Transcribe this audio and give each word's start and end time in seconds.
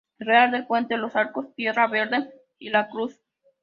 Real 0.17 0.49
del 0.49 0.65
puente", 0.65 0.97
Los 0.97 1.15
arcos, 1.15 1.53
Tierra 1.53 1.85
Verde 1.85 2.33
y 2.57 2.71
La 2.71 2.87
cruz. 2.89 3.21